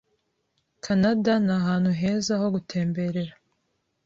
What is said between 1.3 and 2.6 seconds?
ni ahantu heza ho